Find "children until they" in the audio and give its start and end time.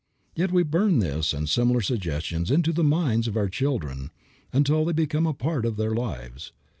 3.49-4.93